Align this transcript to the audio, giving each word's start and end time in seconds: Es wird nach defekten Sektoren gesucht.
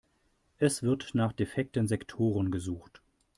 Es 0.57 0.81
wird 0.81 1.11
nach 1.13 1.31
defekten 1.31 1.85
Sektoren 1.87 2.49
gesucht. 2.49 3.03